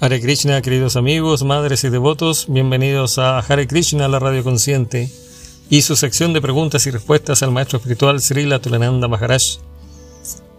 Hare 0.00 0.20
Krishna, 0.20 0.62
queridos 0.62 0.94
amigos, 0.94 1.42
madres 1.42 1.82
y 1.82 1.88
devotos, 1.88 2.46
bienvenidos 2.48 3.18
a 3.18 3.40
Hare 3.40 3.66
Krishna, 3.66 4.06
la 4.06 4.20
radio 4.20 4.44
consciente, 4.44 5.10
y 5.70 5.82
su 5.82 5.96
sección 5.96 6.32
de 6.32 6.40
preguntas 6.40 6.86
y 6.86 6.92
respuestas 6.92 7.42
al 7.42 7.50
maestro 7.50 7.78
espiritual 7.78 8.20
Srila 8.20 8.60
Tulananda 8.60 9.08
Maharaj. 9.08 9.58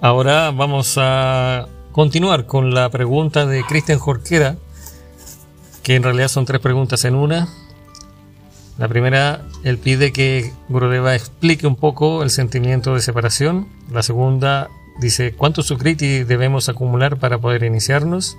Ahora 0.01 0.51
vamos 0.51 0.95
a 0.97 1.69
continuar 1.93 2.47
con 2.47 2.73
la 2.73 2.89
pregunta 2.89 3.45
de 3.45 3.63
Christian 3.63 3.97
Jorquera, 3.97 4.57
que 5.83 5.95
en 5.95 6.03
realidad 6.03 6.27
son 6.27 6.43
tres 6.43 6.59
preguntas 6.59 7.05
en 7.05 7.15
una. 7.15 7.47
La 8.77 8.89
primera, 8.89 9.45
él 9.63 9.77
pide 9.77 10.11
que 10.11 10.51
Gurudeva 10.67 11.15
explique 11.15 11.65
un 11.65 11.77
poco 11.77 12.23
el 12.23 12.29
sentimiento 12.29 12.93
de 12.93 12.99
separación. 12.99 13.69
La 13.89 14.03
segunda, 14.03 14.67
dice, 14.99 15.33
¿cuánto 15.33 15.63
sukriti 15.63 16.25
debemos 16.25 16.67
acumular 16.67 17.15
para 17.19 17.37
poder 17.37 17.63
iniciarnos? 17.63 18.35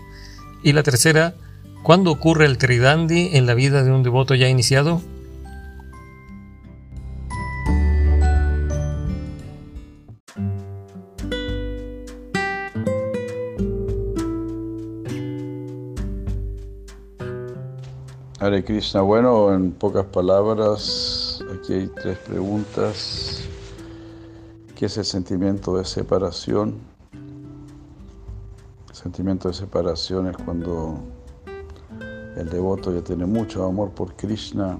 Y 0.62 0.72
la 0.72 0.83
tercera, 0.83 1.34
¿cuándo 1.83 2.11
ocurre 2.11 2.44
el 2.44 2.58
tridandi 2.58 3.30
en 3.33 3.47
la 3.47 3.55
vida 3.55 3.83
de 3.83 3.91
un 3.91 4.03
devoto 4.03 4.34
ya 4.34 4.48
iniciado? 4.48 5.00
Hare 18.38 18.64
Krishna, 18.64 19.03
bueno, 19.03 19.53
en 19.55 19.70
pocas 19.72 20.06
palabras, 20.06 21.42
aquí 21.55 21.75
hay 21.75 21.88
tres 21.88 22.19
preguntas. 22.19 23.42
¿Qué 24.75 24.86
es 24.86 24.97
el 24.97 25.05
sentimiento 25.05 25.77
de 25.77 25.84
separación? 25.84 26.90
Sentimiento 29.03 29.48
de 29.48 29.55
separación 29.55 30.27
es 30.27 30.37
cuando 30.37 30.98
el 32.37 32.51
devoto 32.51 32.93
ya 32.93 33.03
tiene 33.03 33.25
mucho 33.25 33.65
amor 33.65 33.91
por 33.91 34.15
Krishna 34.15 34.79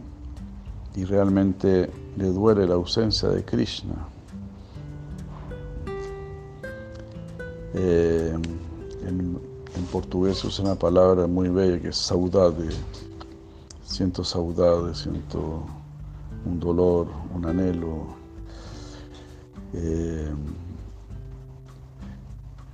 y 0.95 1.05
realmente 1.05 1.91
le 2.17 2.27
duele 2.27 2.67
la 2.67 2.75
ausencia 2.75 3.31
de 3.31 3.43
Krishna. 3.43 3.95
Eh, 7.73 8.37
en, 9.07 9.39
en, 9.77 9.85
portugués 9.91 10.45
usa 10.45 10.65
una 10.65 10.75
palabra 10.75 11.27
muy 11.27 11.49
bella 11.49 11.81
que 11.81 11.89
es 11.89 11.97
saudade. 11.97 12.69
Siento 13.85 14.23
saudade, 14.23 14.95
siento 14.95 15.63
un 16.45 16.61
dolor, 16.61 17.07
un 17.35 17.47
anhelo. 17.47 18.09
Eh, 19.73 20.31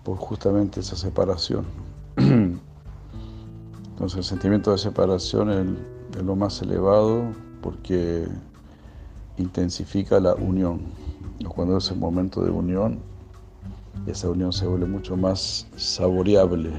por 0.06 0.16
justamente 0.18 0.78
esa 0.78 0.94
separación. 0.94 1.64
Entonces 2.16 4.18
el 4.18 4.22
sentimiento 4.22 4.70
de 4.70 4.78
separación 4.78 5.50
es, 5.50 5.66
lo 6.22 6.36
más 6.36 6.62
elevado 6.62 7.24
porque 7.60 8.28
intensifica 9.36 10.20
la 10.20 10.34
unión. 10.34 10.82
Cuando 11.48 11.78
es 11.78 11.90
el 11.90 11.98
momento 11.98 12.42
de 12.42 12.50
unión, 12.50 13.00
esa 14.06 14.30
unión 14.30 14.52
se 14.52 14.68
vuelve 14.68 14.86
mucho 14.86 15.16
más 15.16 15.66
saboreable, 15.76 16.70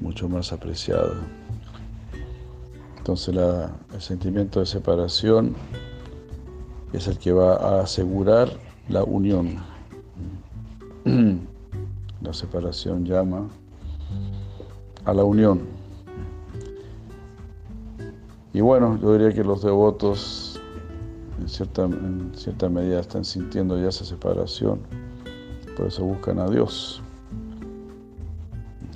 mucho 0.00 0.28
más 0.28 0.52
apreciada. 0.52 1.16
Entonces 2.98 3.36
el 3.36 4.00
sentimiento 4.00 4.60
de 4.60 4.66
separación 4.66 5.56
es 6.92 7.08
el 7.08 7.18
que 7.18 7.32
va 7.32 7.56
a 7.56 7.82
asegurar 7.82 8.48
la 8.88 9.02
unión. 9.02 9.56
Separación 12.32 13.04
llama 13.04 13.48
a 15.04 15.12
la 15.12 15.24
unión. 15.24 15.60
Y 18.52 18.60
bueno, 18.60 18.98
yo 19.00 19.12
diría 19.12 19.32
que 19.32 19.42
los 19.44 19.62
devotos 19.62 20.60
en 21.40 21.48
cierta, 21.48 21.84
en 21.84 22.32
cierta 22.34 22.68
medida 22.68 23.00
están 23.00 23.24
sintiendo 23.24 23.80
ya 23.80 23.88
esa 23.88 24.04
separación, 24.04 24.80
por 25.76 25.86
eso 25.86 26.04
buscan 26.04 26.38
a 26.38 26.48
Dios. 26.48 27.02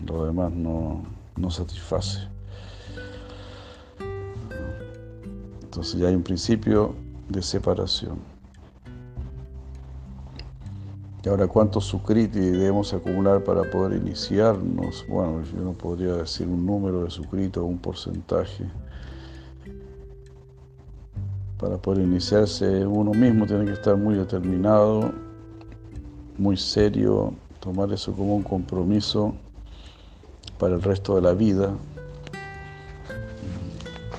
Lo 0.06 0.24
demás 0.24 0.52
no, 0.52 1.02
no 1.36 1.50
satisface. 1.50 2.20
Entonces 5.62 6.00
ya 6.00 6.08
hay 6.08 6.14
un 6.14 6.22
principio 6.22 6.94
de 7.28 7.42
separación. 7.42 8.35
Y 11.26 11.28
ahora, 11.28 11.48
¿cuántos 11.48 11.86
sukriti 11.86 12.38
debemos 12.38 12.94
acumular 12.94 13.42
para 13.42 13.68
poder 13.68 14.00
iniciarnos? 14.00 15.04
Bueno, 15.08 15.42
yo 15.42 15.58
no 15.60 15.72
podría 15.72 16.12
decir 16.12 16.46
un 16.46 16.64
número 16.64 17.02
de 17.02 17.10
sukriti 17.10 17.58
o 17.58 17.64
un 17.64 17.78
porcentaje. 17.78 18.64
Para 21.58 21.78
poder 21.78 22.04
iniciarse 22.04 22.86
uno 22.86 23.10
mismo 23.10 23.44
tiene 23.44 23.64
que 23.64 23.72
estar 23.72 23.96
muy 23.96 24.14
determinado, 24.14 25.10
muy 26.38 26.56
serio, 26.56 27.34
tomar 27.58 27.92
eso 27.92 28.12
como 28.12 28.36
un 28.36 28.44
compromiso 28.44 29.34
para 30.60 30.76
el 30.76 30.82
resto 30.82 31.16
de 31.16 31.22
la 31.22 31.32
vida. 31.32 31.74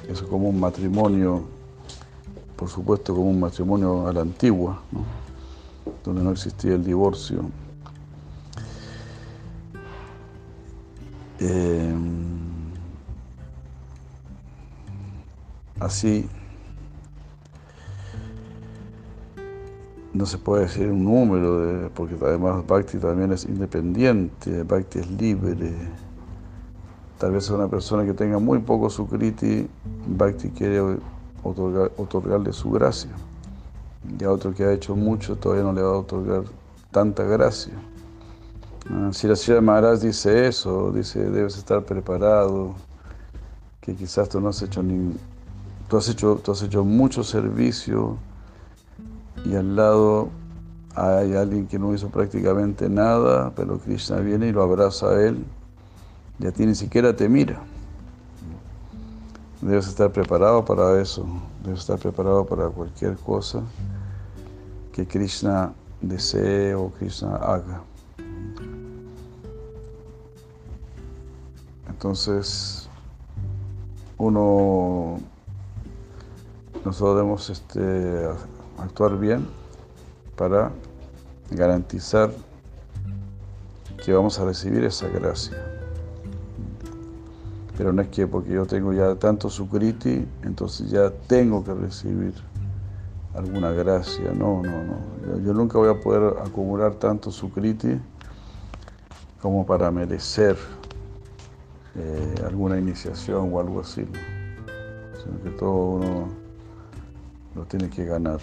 Eso 0.10 0.28
como 0.28 0.50
un 0.50 0.60
matrimonio, 0.60 1.44
por 2.58 2.68
supuesto 2.68 3.16
como 3.16 3.30
un 3.30 3.40
matrimonio 3.40 4.10
a 4.10 4.12
la 4.12 4.20
antigua, 4.20 4.82
¿no? 4.92 5.27
Donde 6.08 6.24
no 6.24 6.32
existía 6.32 6.74
el 6.74 6.86
divorcio. 6.86 7.52
Eh, 11.40 11.94
así 15.80 16.28
no 20.14 20.26
se 20.26 20.38
puede 20.38 20.64
decir 20.64 20.90
un 20.90 21.04
número, 21.04 21.92
porque 21.94 22.16
además 22.22 22.66
Bhakti 22.66 22.98
también 22.98 23.34
es 23.34 23.46
independiente, 23.46 24.64
Bhakti 24.64 25.00
es 25.00 25.12
libre. 25.12 25.74
Tal 27.20 27.34
vez 27.34 27.50
una 27.50 27.68
persona 27.68 28.06
que 28.06 28.14
tenga 28.14 28.40
muy 28.40 28.60
poco 28.60 28.90
sukriti, 28.90 29.68
Bhakti 30.08 30.50
quiere 30.52 30.82
otorgarle 31.44 32.54
su 32.54 32.72
gracia 32.72 33.12
y 34.20 34.24
a 34.24 34.32
otro 34.32 34.54
que 34.54 34.64
ha 34.64 34.72
hecho 34.72 34.96
mucho 34.96 35.36
todavía 35.36 35.64
no 35.64 35.74
le 35.74 35.82
va 35.82 35.90
a 35.90 35.98
otorgar 35.98 36.44
tanta 36.92 37.24
gracia. 37.24 37.74
Ah, 38.90 39.10
si 39.12 39.28
la 39.28 39.62
Maharaj 39.62 40.00
dice 40.00 40.48
eso, 40.48 40.92
dice 40.92 41.20
debes 41.30 41.58
estar 41.58 41.84
preparado, 41.84 42.74
que 43.82 43.96
quizás 43.96 44.30
tú 44.30 44.40
no 44.40 44.50
has 44.50 44.62
hecho 44.62 44.82
ni, 44.82 45.14
tú 45.90 45.98
has 45.98 46.08
hecho, 46.10 46.40
tú 46.44 46.52
has 46.52 46.62
hecho 46.62 46.84
mucho 46.86 47.24
servicio 47.24 48.18
y 49.46 49.56
al 49.56 49.76
lado 49.76 50.30
hay 50.96 51.36
alguien 51.36 51.68
que 51.68 51.78
no 51.78 51.94
hizo 51.94 52.10
prácticamente 52.10 52.90
nada, 52.90 53.52
pero 53.56 53.78
Krishna 53.78 54.18
viene 54.18 54.48
y 54.48 54.52
lo 54.52 54.64
abraza 54.64 55.10
a 55.10 55.22
él 55.22 55.46
y 56.40 56.48
a 56.48 56.52
ti 56.52 56.66
ni 56.66 56.76
siquiera 56.76 57.16
te 57.16 57.28
mira. 57.28 57.62
Debes 59.62 59.88
estar 59.88 60.12
preparado 60.12 60.64
para 60.64 61.02
eso, 61.02 61.26
debes 61.64 61.82
estar 61.82 62.00
preparado 62.00 62.46
para 62.46 62.70
cualquier 62.70 63.18
cosa 63.18 63.64
que 64.98 65.06
Krishna 65.06 65.74
desee 66.02 66.74
o 66.74 66.90
Krishna 66.90 67.36
haga. 67.36 67.84
Entonces, 71.88 72.90
uno, 74.18 75.20
nosotros 76.84 77.16
debemos 77.16 77.50
este, 77.52 78.28
actuar 78.80 79.20
bien 79.20 79.48
para 80.36 80.72
garantizar 81.52 82.32
que 84.04 84.14
vamos 84.14 84.40
a 84.40 84.46
recibir 84.46 84.84
esa 84.84 85.08
gracia. 85.10 85.64
Pero 87.78 87.94
no 87.94 88.02
es 88.02 88.08
que 88.08 88.26
porque 88.26 88.54
yo 88.54 88.66
tengo 88.66 88.94
ya 88.94 89.14
tanto 89.14 89.52
sukriti, 89.52 90.28
entonces 90.42 90.90
ya 90.90 91.12
tengo 91.28 91.64
que 91.64 91.76
recibir 91.76 92.34
alguna 93.38 93.72
gracia. 93.72 94.32
No, 94.34 94.62
no, 94.64 94.84
no. 94.84 95.40
Yo, 95.46 95.54
nunca 95.54 95.78
voy 95.78 95.90
a 95.90 96.00
poder 96.00 96.38
acumular 96.40 96.96
tanto 96.96 97.32
sukriti 97.32 98.00
como 99.42 99.66
para 99.66 99.92
merecer 99.92 100.58
eh, 101.96 102.36
alguna 102.46 102.80
iniciación 102.80 103.54
o 103.54 103.60
algo 103.60 103.82
así. 103.82 104.08
sino 105.24 105.44
que 105.44 105.50
todo 105.52 105.72
uno 105.72 106.28
lo 107.56 107.64
tiene 107.66 107.90
que 107.90 108.06
ganar. 108.06 108.40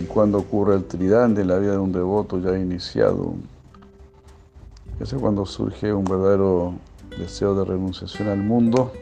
Y 0.00 0.04
cuando 0.04 0.38
ocurre 0.38 0.76
el 0.76 0.84
tridante 0.86 1.42
en 1.42 1.48
la 1.48 1.58
vida 1.58 1.72
de 1.72 1.78
un 1.78 1.92
devoto 1.92 2.38
ya 2.38 2.58
iniciado, 2.58 3.34
ese 4.98 5.16
es 5.16 5.22
cuando 5.22 5.44
surge 5.44 5.92
un 5.92 6.04
verdadero 6.04 6.74
deseo 7.18 7.54
de 7.54 7.64
renunciación 7.64 8.28
al 8.28 8.38
mundo, 8.38 8.92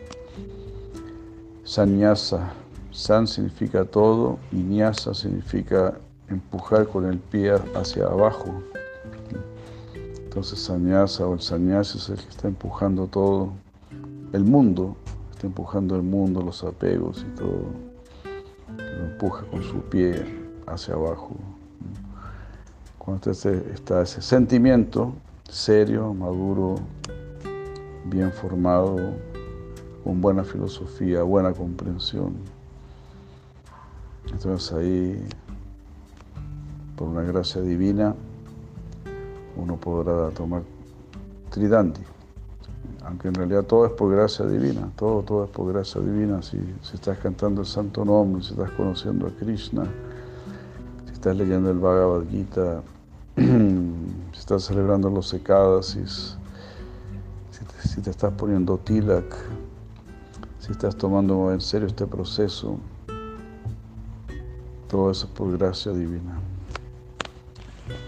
Sanyasa. 1.64 2.52
San 2.90 3.26
significa 3.26 3.84
todo 3.84 4.38
y 4.50 4.56
Nyasa 4.56 5.14
significa 5.14 5.94
empujar 6.28 6.88
con 6.88 7.06
el 7.06 7.18
pie 7.18 7.52
hacia 7.76 8.06
abajo. 8.06 8.62
Entonces 10.24 10.58
Sanyasa 10.58 11.26
o 11.26 11.34
el 11.34 11.40
Sanyasa 11.40 11.98
es 11.98 12.08
el 12.08 12.16
que 12.16 12.28
está 12.28 12.48
empujando 12.48 13.06
todo 13.06 13.52
el 14.32 14.44
mundo, 14.44 14.96
está 15.30 15.46
empujando 15.46 15.94
el 15.94 16.02
mundo, 16.02 16.42
los 16.42 16.64
apegos 16.64 17.24
y 17.28 17.36
todo, 17.36 17.66
lo 18.76 19.04
empuja 19.04 19.44
con 19.44 19.62
su 19.62 19.80
pie 19.82 20.24
hacia 20.66 20.94
abajo. 20.94 21.36
Cuando 22.98 23.30
está 23.30 24.02
ese 24.02 24.22
sentimiento 24.22 25.14
serio, 25.48 26.12
maduro, 26.14 26.76
bien 28.08 28.32
formado, 28.32 28.96
con 30.04 30.20
buena 30.20 30.44
filosofía, 30.44 31.22
buena 31.22 31.52
comprensión. 31.52 32.34
Entonces 34.32 34.72
ahí, 34.72 35.26
por 36.96 37.08
una 37.08 37.22
gracia 37.22 37.60
divina, 37.60 38.14
uno 39.56 39.76
podrá 39.76 40.30
tomar 40.30 40.62
Tridanti. 41.50 42.02
Aunque 43.04 43.28
en 43.28 43.34
realidad 43.34 43.64
todo 43.64 43.86
es 43.86 43.92
por 43.92 44.14
gracia 44.14 44.44
divina, 44.44 44.90
todo, 44.96 45.22
todo 45.22 45.44
es 45.44 45.50
por 45.50 45.72
gracia 45.72 46.00
divina. 46.00 46.42
Si, 46.42 46.58
si 46.82 46.94
estás 46.94 47.18
cantando 47.18 47.62
el 47.62 47.66
santo 47.66 48.04
nombre, 48.04 48.42
si 48.42 48.52
estás 48.52 48.70
conociendo 48.72 49.26
a 49.26 49.30
Krishna, 49.30 49.84
si 51.06 51.12
estás 51.12 51.36
leyendo 51.36 51.70
el 51.70 51.78
Bhagavad 51.78 52.24
Gita, 52.28 52.82
si 53.36 54.38
estás 54.38 54.64
celebrando 54.64 55.08
los 55.10 55.28
Si 57.82 58.00
te 58.00 58.10
estás 58.10 58.32
poniendo 58.34 58.78
tilak, 58.78 59.34
si 60.60 60.72
estás 60.72 60.96
tomando 60.96 61.52
en 61.52 61.60
serio 61.60 61.88
este 61.88 62.06
proceso, 62.06 62.78
todo 64.88 65.10
eso 65.10 65.26
es 65.26 65.32
por 65.32 65.56
gracia 65.58 65.92
divina. 65.92 66.38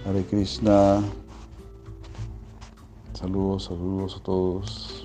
Hare 0.06 0.24
Krishna. 0.24 1.02
Saludos, 3.14 3.64
saludos 3.64 4.16
a 4.16 4.22
todos. 4.22 4.99